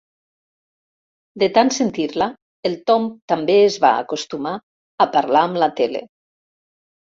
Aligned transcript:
De 1.43 1.49
tant 1.57 1.69
sentir-la 1.75 2.29
el 2.71 2.79
Tom 2.91 3.07
també 3.33 3.59
es 3.67 3.79
va 3.85 3.93
acostumar 4.07 4.57
a 5.07 5.11
parlar 5.19 5.47
amb 5.51 5.63
la 5.67 5.71
tele. 5.83 6.05